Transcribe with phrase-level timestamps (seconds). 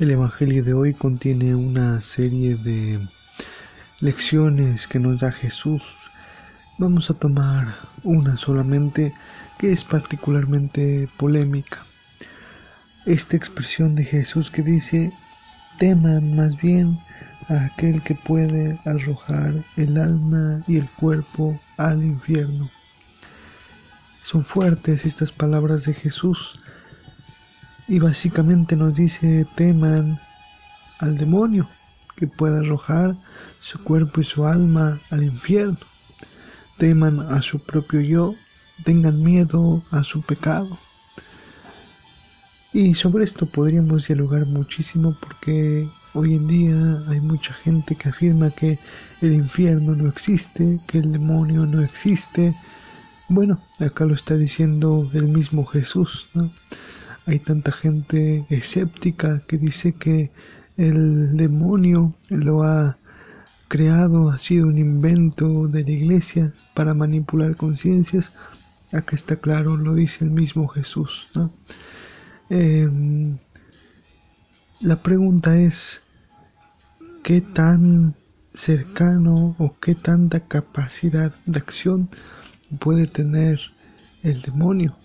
[0.00, 3.06] El Evangelio de hoy contiene una serie de
[4.00, 5.82] lecciones que nos da Jesús.
[6.78, 7.66] Vamos a tomar
[8.02, 9.12] una solamente
[9.58, 11.84] que es particularmente polémica.
[13.04, 15.12] Esta expresión de Jesús que dice,
[15.78, 16.96] teman más bien
[17.50, 22.70] a aquel que puede arrojar el alma y el cuerpo al infierno.
[24.24, 26.58] Son fuertes estas palabras de Jesús
[27.90, 30.16] y básicamente nos dice teman
[31.00, 31.66] al demonio
[32.14, 33.16] que puede arrojar
[33.60, 35.76] su cuerpo y su alma al infierno.
[36.78, 38.34] Teman a su propio yo,
[38.84, 40.68] tengan miedo a su pecado.
[42.72, 45.84] Y sobre esto podríamos dialogar muchísimo porque
[46.14, 48.78] hoy en día hay mucha gente que afirma que
[49.20, 52.54] el infierno no existe, que el demonio no existe.
[53.28, 56.52] Bueno, acá lo está diciendo el mismo Jesús, ¿no?
[57.26, 60.30] Hay tanta gente escéptica que dice que
[60.76, 62.96] el demonio lo ha
[63.68, 68.32] creado, ha sido un invento de la iglesia para manipular conciencias.
[68.92, 71.28] Acá está claro, lo dice el mismo Jesús.
[72.48, 73.38] Em,
[74.80, 76.00] la pregunta es,
[77.22, 78.14] ¿qué tan
[78.54, 82.08] cercano o qué tanta capacidad de acción
[82.80, 83.60] puede tener
[84.24, 84.96] el demonio?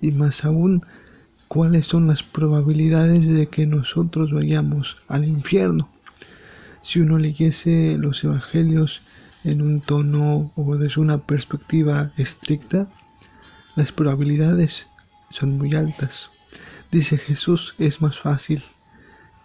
[0.00, 0.82] Y más aún,
[1.56, 5.88] cuáles son las probabilidades de que nosotros vayamos al infierno.
[6.82, 9.00] Si uno leyese los evangelios
[9.42, 12.88] en un tono o desde una perspectiva estricta,
[13.74, 14.86] las probabilidades
[15.30, 16.28] son muy altas.
[16.92, 18.62] Dice Jesús, es más fácil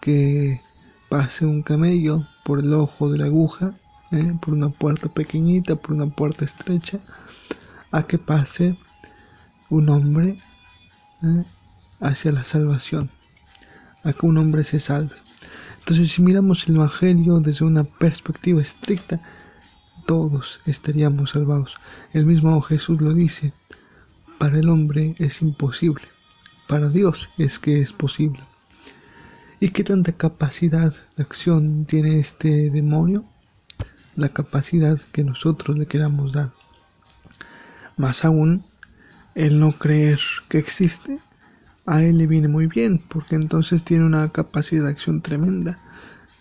[0.02, 0.60] que
[1.08, 3.72] pase un camello por el ojo de la aguja,
[4.12, 4.34] ¿eh?
[4.42, 7.00] por una puerta pequeñita, por una puerta estrecha,
[7.94, 8.76] a que pase
[9.70, 10.36] un hombre
[11.24, 11.44] ¿eh?
[12.02, 13.10] Hacia la salvación,
[14.04, 15.16] a que un hombre se salve.
[15.80, 19.22] Entonces, si miramos el Evangelio desde una perspectiva estricta,
[20.06, 21.76] todos estaríamos salvados.
[22.14, 23.54] El mismo Jesús lo dice,
[24.38, 26.04] para el hombre es imposible,
[26.68, 28.42] para Dios es que es posible.
[29.60, 33.24] ¿Y qué tanta capacidad de acción tiene este demonio?
[34.16, 36.52] La capacidad que nosotros le queramos dar.
[37.96, 38.64] Más aún,
[39.36, 41.16] el no creer que existe
[41.86, 45.78] a él le viene muy bien, porque entonces tiene una capacidad de acción tremenda.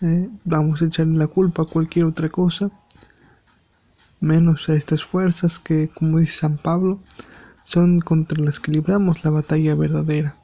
[0.01, 0.29] ¿eh?
[0.45, 2.71] vamos a echarle la culpa a cualquier otra cosa,
[4.19, 6.99] menos a estas fuerzas que, como dice San Pablo,
[7.63, 10.35] son contra las que libramos la batalla verdadera.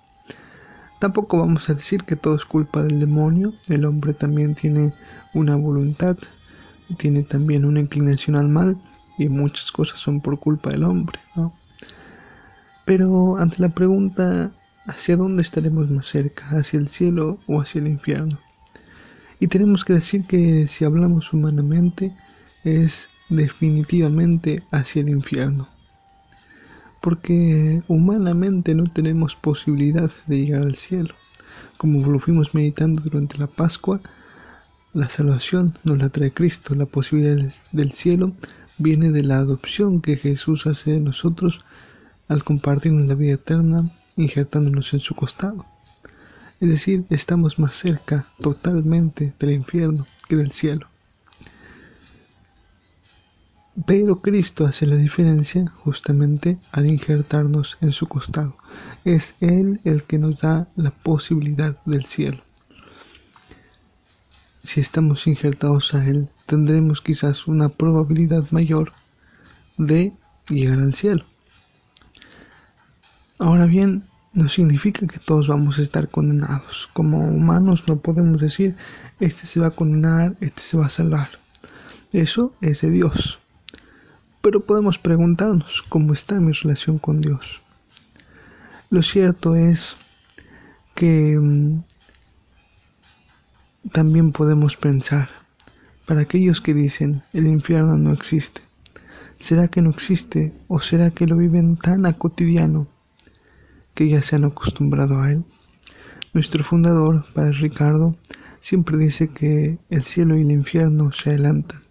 [1.00, 4.94] Tampoco vamos a decir que todo es culpa del demonio, el hombre también tiene
[5.34, 6.18] una voluntad,
[6.97, 8.78] tiene también una inclinación al mal
[9.19, 11.19] y muchas cosas son por culpa del hombre,
[12.85, 14.52] Pero ante la pregunta
[14.88, 16.48] ¿Hacia dónde estaremos más cerca?
[16.52, 18.40] ¿Hacia el cielo o hacia el infierno?
[19.38, 22.16] Y tenemos que decir que si hablamos humanamente
[22.64, 25.68] es definitivamente hacia el infierno.
[27.02, 31.14] Porque humanamente no tenemos posibilidad de llegar al cielo.
[31.76, 34.00] Como lo fuimos meditando durante la Pascua,
[34.94, 36.76] la salvación nos la trae Cristo.
[36.76, 38.31] La posibilidad del cielo
[38.78, 41.59] viene de la adopción que Jesús hace de nosotros
[42.30, 43.84] al compartirnos la vida eterna
[44.17, 45.66] injertándonos en su costado.
[46.59, 50.88] Es decir, estamos más cerca totalmente del infierno que del cielo.
[53.85, 58.55] Pero Cristo hace la diferencia justamente al injertarnos en su costado.
[59.05, 62.39] Es Él el que nos da la posibilidad del cielo.
[64.63, 68.91] Si estamos injertados a Él, tendremos quizás una probabilidad mayor
[69.78, 70.11] de
[70.49, 71.23] llegar al cielo.
[73.40, 74.03] Ahora bien,
[74.34, 76.90] no significa que todos vamos a estar condenados.
[76.94, 78.75] Como humanos no podemos decir,
[79.20, 81.28] este se va a condenar, este se va a salvar.
[82.14, 83.40] Eso es de Dios.
[84.42, 87.62] Pero podemos preguntarnos cómo está mi relación con Dios.
[88.90, 89.96] Lo cierto es
[90.96, 91.84] que mm,
[93.91, 95.29] también podemos pensar,
[96.08, 98.61] para aquellos que dicen el infierno no existe,
[99.40, 102.88] ¿será que no existe o será que lo viven tan a cotidiano
[103.97, 105.44] que ya se han acostumbrado a él.
[106.32, 108.16] Nuestro fundador, Padre Ricardo,
[108.59, 111.82] siempre dice que el cielo y el infierno se adelantan.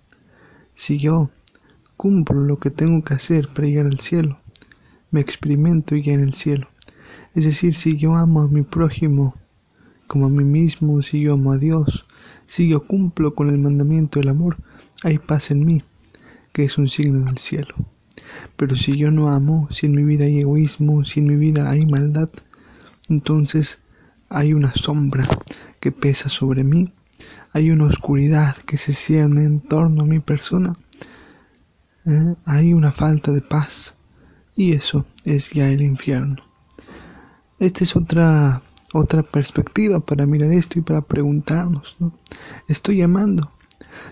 [0.76, 1.30] Si yo
[1.96, 4.38] cumplo lo que tengo que hacer para llegar al cielo,
[5.10, 6.68] me experimento ya en el cielo.
[7.34, 9.34] Es decir, si yo amo a mi prójimo
[10.06, 12.06] como a mí mismo, si yo amo a Dios,
[12.46, 14.58] si yo cumplo con el mandamiento del amor,
[15.02, 15.82] hay paz en mí,
[16.52, 17.74] que es un signo del cielo.
[18.56, 21.70] Pero si yo no amo, si en mi vida hay egoísmo, si en mi vida
[21.70, 22.28] hay maldad,
[23.08, 23.78] entonces
[24.28, 25.26] hay una sombra
[25.80, 26.92] que pesa sobre mí,
[27.52, 30.76] hay una oscuridad que se cierne en torno a mi persona,
[32.04, 32.34] ¿eh?
[32.44, 33.94] hay una falta de paz
[34.56, 36.36] y eso es ya el infierno.
[37.58, 38.62] Esta es otra
[38.92, 42.12] otra perspectiva para mirar esto y para preguntarnos, ¿no?
[42.68, 43.50] Estoy amando.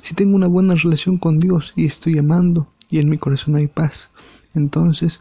[0.02, 3.66] Si tengo una buena relación con Dios y estoy amando y en mi corazón hay
[3.66, 4.08] paz,
[4.54, 5.20] entonces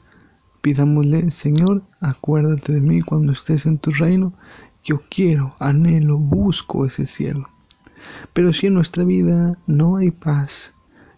[0.62, 4.32] pidámosle, Señor, acuérdate de mí cuando estés en tu reino.
[4.86, 7.50] Yo quiero, anhelo, busco ese cielo.
[8.32, 10.72] Pero si en nuestra vida no hay paz,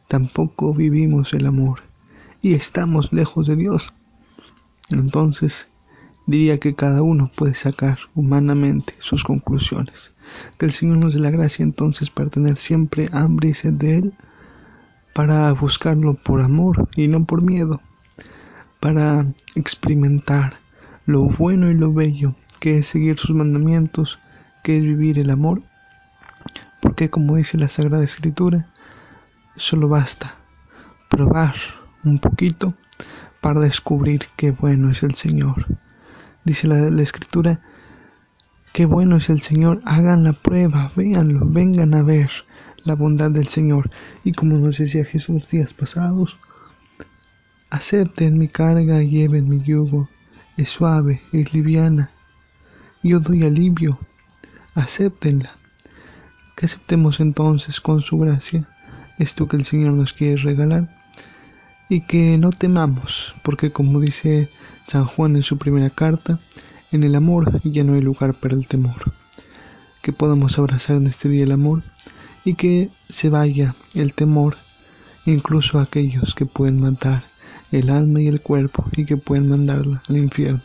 [0.08, 1.82] tampoco vivimos el amor
[2.42, 3.92] y estamos lejos de Dios.
[4.92, 5.68] Entonces,
[6.26, 10.14] diría que cada uno puede sacar humanamente sus conclusiones.
[10.58, 13.98] Que el Señor nos dé la gracia entonces para tener siempre hambre y sed de
[13.98, 14.14] Él,
[15.16, 17.80] para buscarlo por amor y no por miedo,
[18.82, 19.26] para
[19.56, 20.58] experimentar
[21.06, 24.20] lo bueno y lo bello que es seguir sus mandamientos,
[24.62, 25.62] que es vivir el amor,
[26.82, 28.68] porque como dice la Sagrada Escritura,
[29.56, 30.36] solo basta
[31.10, 31.56] probar
[32.04, 32.74] un poquito
[33.40, 35.66] para descubrir qué bueno es el Señor.
[36.44, 37.62] Dice la, escritura,
[38.74, 42.32] qué bueno es el Señor, hagan la prueba, véanlo, vengan a ver
[42.86, 43.90] la bondad del Señor.
[44.24, 46.38] Y como nos decía Jesús días pasados,
[47.70, 50.08] acepten mi carga, lleven mi yugo,
[50.56, 52.12] es suave, es liviana,
[53.04, 54.00] yo doy alivio,
[54.74, 55.52] acéptenla.
[56.56, 58.66] Que aceptemos entonces con su gracia
[59.20, 60.90] esto que el Señor nos quiere regalar
[61.90, 64.50] y que no temamos, porque como dice
[64.86, 66.40] San Juan en su primera carta,
[66.92, 68.96] en el amor ya no hay lugar para el temor.
[70.02, 71.84] Que podamos abrazar en este día el amor
[72.46, 74.56] y que se vaya el temor
[75.26, 77.26] incluso a aquellos que pueden matar
[77.72, 80.62] el alma y el cuerpo y que pueden mandarla al infierno.